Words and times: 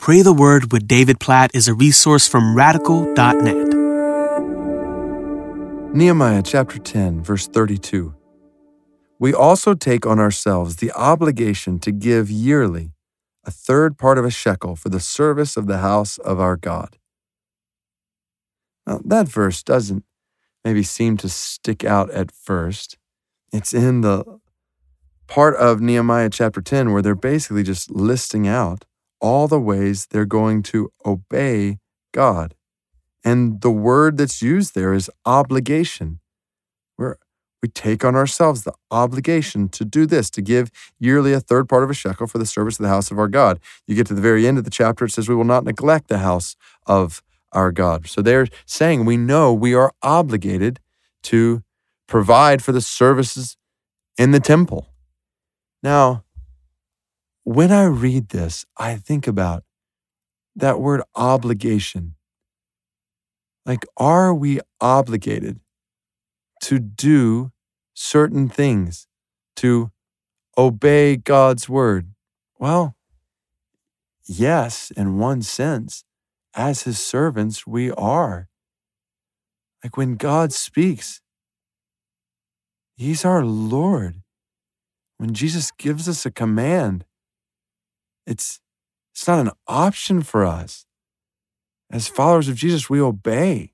Pray 0.00 0.22
the 0.22 0.32
Word 0.32 0.72
with 0.72 0.88
David 0.88 1.20
Platt 1.20 1.50
is 1.52 1.68
a 1.68 1.74
resource 1.74 2.26
from 2.26 2.56
radical.net. 2.56 3.68
Nehemiah 5.94 6.42
chapter 6.42 6.78
10, 6.78 7.22
verse 7.22 7.46
32. 7.46 8.14
We 9.18 9.34
also 9.34 9.74
take 9.74 10.06
on 10.06 10.18
ourselves 10.18 10.76
the 10.76 10.90
obligation 10.92 11.78
to 11.80 11.92
give 11.92 12.30
yearly 12.30 12.92
a 13.44 13.50
third 13.50 13.98
part 13.98 14.16
of 14.16 14.24
a 14.24 14.30
shekel 14.30 14.74
for 14.74 14.88
the 14.88 15.00
service 15.00 15.58
of 15.58 15.66
the 15.66 15.78
house 15.78 16.16
of 16.16 16.40
our 16.40 16.56
God. 16.56 16.96
Now, 18.86 19.02
that 19.04 19.28
verse 19.28 19.62
doesn't 19.62 20.04
maybe 20.64 20.82
seem 20.82 21.18
to 21.18 21.28
stick 21.28 21.84
out 21.84 22.10
at 22.12 22.32
first. 22.32 22.96
It's 23.52 23.74
in 23.74 24.00
the 24.00 24.24
part 25.26 25.56
of 25.56 25.82
Nehemiah 25.82 26.30
chapter 26.30 26.62
10 26.62 26.90
where 26.90 27.02
they're 27.02 27.14
basically 27.14 27.64
just 27.64 27.90
listing 27.90 28.48
out 28.48 28.86
all 29.20 29.48
the 29.48 29.60
ways 29.60 30.06
they're 30.06 30.24
going 30.24 30.62
to 30.62 30.92
obey 31.04 31.78
God. 32.12 32.54
And 33.24 33.60
the 33.60 33.70
word 33.70 34.16
that's 34.16 34.40
used 34.40 34.74
there 34.74 34.92
is 34.94 35.10
obligation. 35.26 36.20
Where 36.96 37.18
we 37.62 37.68
take 37.68 38.04
on 38.04 38.16
ourselves 38.16 38.64
the 38.64 38.72
obligation 38.90 39.68
to 39.70 39.84
do 39.84 40.06
this, 40.06 40.30
to 40.30 40.42
give 40.42 40.70
yearly 40.98 41.32
a 41.32 41.40
third 41.40 41.68
part 41.68 41.84
of 41.84 41.90
a 41.90 41.94
shekel 41.94 42.26
for 42.26 42.38
the 42.38 42.46
service 42.46 42.78
of 42.78 42.84
the 42.84 42.88
house 42.88 43.10
of 43.10 43.18
our 43.18 43.28
God. 43.28 43.60
You 43.86 43.94
get 43.94 44.06
to 44.06 44.14
the 44.14 44.22
very 44.22 44.46
end 44.46 44.58
of 44.58 44.64
the 44.64 44.70
chapter, 44.70 45.04
it 45.04 45.10
says, 45.10 45.28
We 45.28 45.34
will 45.34 45.44
not 45.44 45.64
neglect 45.64 46.08
the 46.08 46.18
house 46.18 46.56
of 46.86 47.22
our 47.52 47.72
God. 47.72 48.06
So 48.06 48.22
they're 48.22 48.46
saying 48.64 49.04
we 49.04 49.16
know 49.16 49.52
we 49.52 49.74
are 49.74 49.92
obligated 50.02 50.80
to 51.24 51.62
provide 52.06 52.62
for 52.62 52.72
the 52.72 52.80
services 52.80 53.56
in 54.16 54.30
the 54.30 54.40
temple. 54.40 54.88
Now, 55.82 56.24
when 57.44 57.72
I 57.72 57.84
read 57.84 58.28
this, 58.28 58.64
I 58.76 58.96
think 58.96 59.26
about 59.26 59.64
that 60.54 60.80
word 60.80 61.02
obligation. 61.14 62.14
Like, 63.64 63.84
are 63.96 64.34
we 64.34 64.60
obligated 64.80 65.60
to 66.62 66.78
do 66.78 67.52
certain 67.94 68.48
things, 68.48 69.06
to 69.56 69.90
obey 70.56 71.16
God's 71.16 71.68
word? 71.68 72.12
Well, 72.58 72.96
yes, 74.26 74.90
in 74.96 75.18
one 75.18 75.42
sense, 75.42 76.04
as 76.54 76.82
his 76.82 76.98
servants, 76.98 77.66
we 77.66 77.90
are. 77.92 78.48
Like 79.82 79.96
when 79.96 80.16
God 80.16 80.52
speaks, 80.52 81.20
he's 82.96 83.24
our 83.24 83.44
Lord. 83.44 84.22
When 85.16 85.32
Jesus 85.34 85.70
gives 85.70 86.08
us 86.08 86.24
a 86.26 86.30
command, 86.30 87.04
it's, 88.30 88.60
it's 89.12 89.26
not 89.26 89.40
an 89.40 89.50
option 89.66 90.22
for 90.22 90.44
us. 90.44 90.86
As 91.90 92.06
followers 92.06 92.48
of 92.48 92.54
Jesus, 92.54 92.88
we 92.88 93.00
obey. 93.00 93.72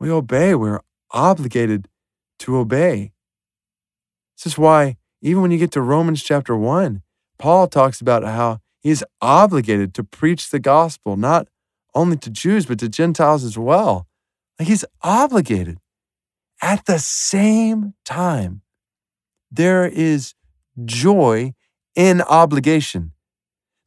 We 0.00 0.10
obey. 0.10 0.54
We're 0.54 0.80
obligated 1.10 1.88
to 2.40 2.56
obey. 2.56 3.12
This 4.36 4.46
is 4.46 4.58
why, 4.58 4.96
even 5.20 5.42
when 5.42 5.50
you 5.50 5.58
get 5.58 5.72
to 5.72 5.82
Romans 5.82 6.22
chapter 6.22 6.56
1, 6.56 7.02
Paul 7.38 7.68
talks 7.68 8.00
about 8.00 8.24
how 8.24 8.60
he's 8.80 9.04
obligated 9.20 9.92
to 9.94 10.04
preach 10.04 10.50
the 10.50 10.58
gospel, 10.58 11.16
not 11.16 11.48
only 11.94 12.16
to 12.18 12.30
Jews, 12.30 12.64
but 12.66 12.78
to 12.78 12.88
Gentiles 12.88 13.44
as 13.44 13.58
well. 13.58 14.06
Like 14.58 14.68
he's 14.68 14.84
obligated. 15.02 15.78
At 16.62 16.86
the 16.86 16.98
same 16.98 17.92
time, 18.06 18.62
there 19.50 19.86
is 19.86 20.34
joy 20.84 21.54
in 21.94 22.22
obligation. 22.22 23.12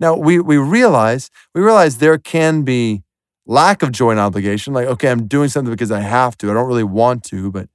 Now 0.00 0.16
we 0.16 0.38
we 0.38 0.56
realize 0.56 1.30
we 1.54 1.60
realize 1.60 1.98
there 1.98 2.18
can 2.18 2.62
be 2.62 3.02
lack 3.46 3.82
of 3.82 3.90
joy 3.92 4.10
and 4.10 4.20
obligation. 4.20 4.72
Like, 4.72 4.86
okay, 4.86 5.10
I'm 5.10 5.26
doing 5.26 5.48
something 5.48 5.72
because 5.72 5.90
I 5.90 6.00
have 6.00 6.36
to. 6.38 6.50
I 6.50 6.54
don't 6.54 6.68
really 6.68 6.84
want 6.84 7.24
to, 7.24 7.50
but 7.50 7.68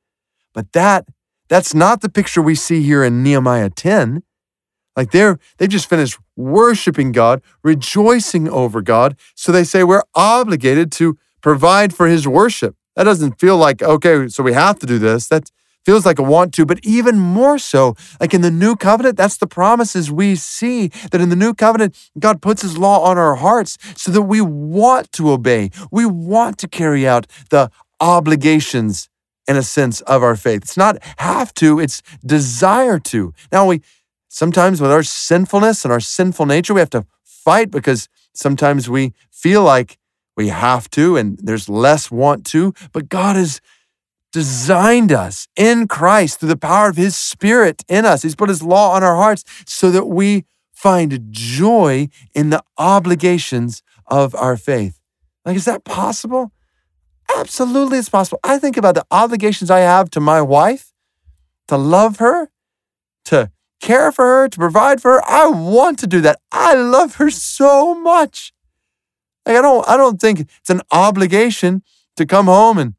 but 0.54 0.72
that 0.74 1.08
that's 1.50 1.73
not 1.73 2.02
the 2.02 2.10
picture 2.10 2.42
we 2.42 2.56
see 2.56 2.83
here 2.83 3.04
in 3.04 3.23
Nehemiah 3.23 3.70
10. 3.70 4.23
Like 4.95 5.12
they're 5.12 5.39
they've 5.58 5.70
just 5.70 5.89
finished 5.89 6.20
worshiping 6.36 7.12
God, 7.12 7.42
rejoicing 7.64 8.48
over 8.48 8.82
God. 8.82 9.17
So 9.36 9.52
they 9.52 9.64
say 9.64 9.83
we're 9.83 10.04
obligated 10.14 10.92
to 10.94 11.17
provide 11.42 11.94
for 11.94 12.08
his 12.08 12.28
worship. 12.28 12.76
That 12.95 13.04
doesn't 13.04 13.39
feel 13.39 13.58
like, 13.58 13.82
okay, 13.82 14.28
so 14.28 14.44
we 14.44 14.54
have 14.54 14.78
to 14.80 14.86
do 14.86 15.00
this. 15.00 15.28
That's 15.28 15.52
feels 15.86 16.05
like 16.05 16.20
a 16.20 16.23
want 16.23 16.54
to, 16.54 16.66
but 16.66 16.80
even 16.83 17.20
more 17.20 17.58
so, 17.58 17.95
like 18.20 18.33
in 18.33 18.42
the 18.42 18.52
new 18.52 18.76
covenant, 18.76 19.17
that's 19.17 19.38
the 19.38 19.48
promises 19.48 20.11
we 20.11 20.36
see 20.36 20.88
that 21.11 21.21
in 21.21 21.30
the 21.30 21.36
new 21.36 21.54
covenant, 21.54 21.95
God 22.20 22.42
puts 22.42 22.61
his 22.61 22.77
law 22.77 23.04
on 23.04 23.17
our 23.17 23.36
hearts 23.36 23.77
so 23.95 24.11
that 24.11 24.23
we 24.23 24.42
want 24.42 25.11
to 25.14 25.32
obey. 25.32 25.70
We 25.92 26.05
want 26.05 26.58
to 26.60 26.67
carry 26.67 27.08
out 27.08 27.27
the 27.49 27.70
obligations, 27.99 29.10
in 29.48 29.55
a 29.55 29.64
sense, 29.64 30.02
of 30.02 30.23
our 30.23 30.36
faith. 30.36 30.64
It's 30.64 30.77
not 30.77 30.98
have 31.17 31.54
to, 31.55 31.80
it's 31.80 32.02
desire 32.26 33.00
to. 33.00 33.33
Now, 33.52 33.67
we 33.67 33.82
sometimes 34.30 34.82
with 34.82 34.92
our 34.92 35.04
sinfulness 35.04 35.86
and 35.86 35.92
our 35.92 36.00
sinful 36.00 36.45
nature, 36.45 36.73
we 36.73 36.80
have 36.80 36.89
to 36.89 37.05
fight 37.23 37.70
because 37.70 38.10
sometimes 38.33 38.89
we 38.89 39.14
feel 39.30 39.64
like 39.64 39.98
we 40.36 40.48
have 40.48 40.89
to 40.89 41.15
and 41.17 41.38
there's 41.38 41.70
less 41.70 42.10
want 42.10 42.45
to, 42.48 42.73
but 42.92 43.10
God 43.10 43.38
is 43.38 43.61
designed 44.33 45.11
us 45.11 45.48
in 45.55 45.88
Christ 45.88 46.39
through 46.39 46.49
the 46.49 46.58
power 46.58 46.89
of 46.89 46.98
His 46.98 47.16
Spirit 47.16 47.83
in 47.88 48.05
us. 48.05 48.23
He's 48.23 48.36
put 48.36 48.49
His 48.49 48.61
law 48.61 48.92
on 48.94 49.04
our 49.04 49.16
hearts 49.16 49.45
so 49.66 49.89
that 49.92 50.08
we 50.08 50.44
find 50.73 51.27
joy 51.30 52.10
in 52.36 52.49
the 52.49 52.61
obligations 52.77 53.82
of 54.08 54.36
our 54.36 54.58
faith. 54.58 54.99
Like, 55.45 55.55
is 55.55 55.66
that 55.66 55.86
possible? 55.86 56.52
Absolutely, 57.38 57.99
it's 57.99 58.10
possible. 58.10 58.39
I 58.44 58.60
think 58.60 58.76
about 58.76 58.95
the 58.95 59.05
obligations 59.11 59.71
I 59.71 59.80
have 59.80 60.10
to 60.11 60.20
my 60.20 60.42
wife, 60.42 60.92
to 61.70 61.77
love 61.77 62.17
her, 62.17 62.50
to 63.26 63.52
care 63.80 64.11
for 64.11 64.26
her, 64.26 64.50
to 64.50 64.58
provide 64.58 65.02
for 65.02 65.14
her. 65.14 65.26
I 65.26 65.48
want 65.48 66.00
to 66.00 66.08
do 66.08 66.21
that. 66.21 66.39
I 66.52 66.73
love 66.73 67.15
her 67.15 67.30
so 67.30 67.95
much. 67.95 68.52
Like 69.45 69.58
I 69.58 69.61
don't 69.61 69.88
I 69.88 69.98
don't 69.98 70.20
think 70.20 70.42
it's 70.42 70.70
an 70.70 70.82
obligation 70.92 71.83
to 72.15 72.26
come 72.26 72.45
home 72.45 72.77
and 72.77 72.94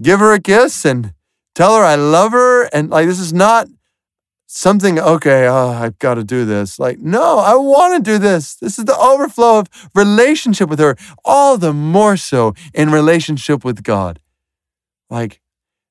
give 0.00 0.20
her 0.20 0.32
a 0.32 0.40
kiss 0.40 0.84
and 0.84 1.14
tell 1.54 1.76
her 1.76 1.84
I 1.84 1.94
love 1.94 2.32
her. 2.32 2.64
And 2.64 2.90
like, 2.90 3.06
this 3.06 3.20
is 3.20 3.32
not 3.32 3.68
something, 4.46 4.98
okay, 4.98 5.46
oh, 5.48 5.70
I've 5.70 5.98
got 5.98 6.14
to 6.14 6.24
do 6.24 6.44
this. 6.44 6.78
Like, 6.78 6.98
no, 6.98 7.38
I 7.38 7.54
want 7.54 8.04
to 8.04 8.10
do 8.10 8.18
this. 8.18 8.54
This 8.54 8.78
is 8.78 8.84
the 8.84 8.96
overflow 8.96 9.58
of 9.58 9.90
relationship 9.94 10.68
with 10.68 10.78
her, 10.78 10.96
all 11.24 11.58
the 11.58 11.72
more 11.72 12.16
so 12.16 12.54
in 12.72 12.90
relationship 12.90 13.64
with 13.64 13.82
God. 13.82 14.20
Like, 15.10 15.40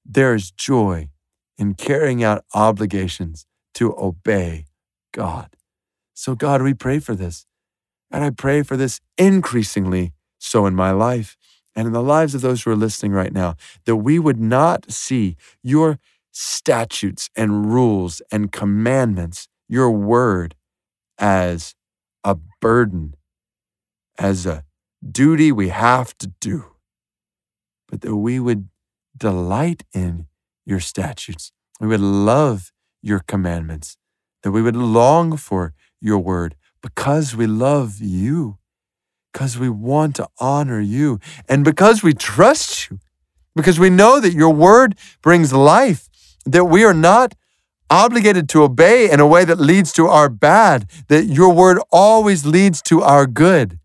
there's 0.05 0.51
joy 0.51 1.09
in 1.57 1.73
carrying 1.75 2.23
out 2.23 2.45
obligations 2.53 3.45
to 3.75 3.93
obey 3.97 4.65
God. 5.11 5.55
So, 6.13 6.35
God, 6.35 6.61
we 6.61 6.73
pray 6.73 6.99
for 6.99 7.15
this. 7.15 7.45
And 8.11 8.23
I 8.23 8.29
pray 8.29 8.63
for 8.63 8.77
this 8.77 9.01
increasingly 9.17 10.13
so 10.37 10.65
in 10.65 10.75
my 10.75 10.91
life 10.91 11.35
and 11.75 11.87
in 11.87 11.93
the 11.93 12.03
lives 12.03 12.35
of 12.35 12.41
those 12.41 12.63
who 12.63 12.71
are 12.71 12.75
listening 12.75 13.11
right 13.11 13.33
now, 13.33 13.55
that 13.85 13.97
we 13.97 14.19
would 14.19 14.39
not 14.39 14.91
see 14.91 15.35
your 15.61 15.99
statutes 16.31 17.29
and 17.35 17.71
rules 17.71 18.21
and 18.31 18.51
commandments, 18.51 19.47
your 19.67 19.91
word, 19.91 20.55
as 21.17 21.75
a 22.23 22.37
burden, 22.61 23.15
as 24.17 24.45
a 24.45 24.63
duty 25.09 25.51
we 25.51 25.69
have 25.69 26.17
to 26.17 26.27
do, 26.39 26.65
but 27.87 28.01
that 28.01 28.15
we 28.15 28.39
would 28.39 28.69
delight 29.15 29.83
in 29.93 30.27
your 30.65 30.79
statutes. 30.79 31.51
We 31.79 31.87
would 31.87 31.99
love 31.99 32.71
your 33.01 33.19
commandments, 33.19 33.97
that 34.43 34.51
we 34.51 34.61
would 34.61 34.75
long 34.75 35.37
for 35.37 35.73
your 36.01 36.19
word 36.19 36.55
because 36.81 37.35
we 37.35 37.47
love 37.47 37.99
you 37.99 38.57
because 39.33 39.57
we 39.57 39.67
want 39.67 40.15
to 40.15 40.27
honor 40.39 40.79
you 40.79 41.19
and 41.49 41.65
because 41.65 42.03
we 42.03 42.13
trust 42.13 42.89
you, 42.89 42.99
because 43.55 43.79
we 43.79 43.89
know 43.89 44.19
that 44.19 44.33
your 44.33 44.53
word 44.53 44.95
brings 45.21 45.51
life, 45.51 46.07
that 46.45 46.65
we 46.65 46.83
are 46.85 46.93
not 46.93 47.33
obligated 47.89 48.47
to 48.49 48.63
obey 48.63 49.09
in 49.11 49.19
a 49.19 49.27
way 49.27 49.43
that 49.43 49.59
leads 49.59 49.91
to 49.93 50.07
our 50.07 50.29
bad, 50.29 50.89
that 51.07 51.25
your 51.25 51.51
word 51.53 51.79
always 51.91 52.45
leads 52.45 52.81
to 52.83 53.01
our 53.01 53.25
good. 53.25 53.79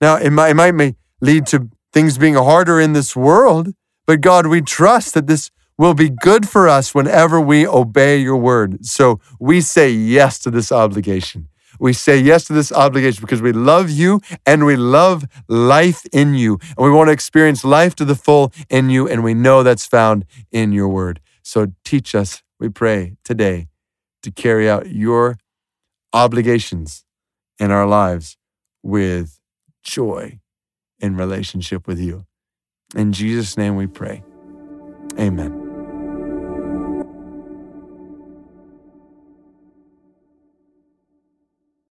Now, 0.00 0.16
it 0.16 0.30
might, 0.30 0.50
it 0.50 0.72
might 0.72 0.96
lead 1.20 1.46
to 1.48 1.68
things 1.92 2.18
being 2.18 2.34
harder 2.34 2.80
in 2.80 2.92
this 2.92 3.14
world, 3.14 3.74
but 4.06 4.20
God, 4.20 4.46
we 4.46 4.60
trust 4.60 5.14
that 5.14 5.26
this 5.26 5.50
will 5.76 5.94
be 5.94 6.10
good 6.10 6.48
for 6.48 6.68
us 6.68 6.94
whenever 6.94 7.40
we 7.40 7.66
obey 7.66 8.18
your 8.18 8.36
word. 8.36 8.84
So 8.84 9.20
we 9.40 9.60
say 9.60 9.90
yes 9.90 10.38
to 10.40 10.50
this 10.50 10.70
obligation. 10.70 11.48
We 11.78 11.92
say 11.92 12.18
yes 12.18 12.44
to 12.46 12.52
this 12.52 12.72
obligation 12.72 13.22
because 13.22 13.42
we 13.42 13.52
love 13.52 13.90
you 13.90 14.20
and 14.46 14.64
we 14.64 14.76
love 14.76 15.24
life 15.48 16.04
in 16.12 16.34
you. 16.34 16.58
And 16.76 16.84
we 16.84 16.90
want 16.90 17.08
to 17.08 17.12
experience 17.12 17.64
life 17.64 17.94
to 17.96 18.04
the 18.04 18.14
full 18.14 18.52
in 18.68 18.90
you. 18.90 19.08
And 19.08 19.22
we 19.24 19.34
know 19.34 19.62
that's 19.62 19.86
found 19.86 20.24
in 20.50 20.72
your 20.72 20.88
word. 20.88 21.20
So 21.42 21.72
teach 21.84 22.14
us, 22.14 22.42
we 22.58 22.68
pray 22.68 23.16
today, 23.24 23.68
to 24.22 24.30
carry 24.30 24.68
out 24.68 24.88
your 24.90 25.36
obligations 26.12 27.04
in 27.58 27.70
our 27.70 27.86
lives 27.86 28.36
with 28.82 29.40
joy 29.82 30.40
in 31.00 31.16
relationship 31.16 31.86
with 31.86 31.98
you. 31.98 32.24
In 32.94 33.12
Jesus' 33.12 33.56
name 33.56 33.76
we 33.76 33.86
pray. 33.86 34.22
Amen. 35.18 35.63